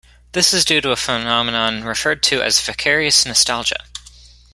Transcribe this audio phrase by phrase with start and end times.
[0.31, 3.83] This is due to a phenomenon referred to as vicarious nostalgia.